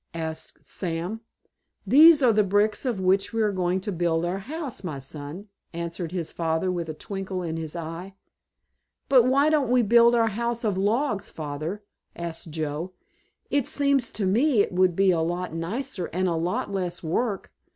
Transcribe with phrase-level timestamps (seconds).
[0.15, 1.21] asked Sam.
[1.85, 5.49] "These are the bricks of which we are going to build our house, my son,"
[5.73, 8.15] answered his father with a twinkle in his eye.
[9.09, 11.83] "But why don't we build our house of logs, Father?"
[12.15, 12.93] asked Joe.
[13.51, 17.51] "It seems to me it would be a lot nicer, and a lot less work.